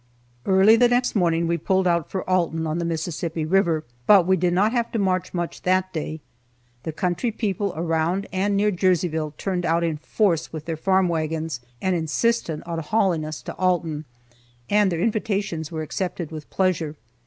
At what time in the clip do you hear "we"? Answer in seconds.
1.45-1.59, 4.25-4.35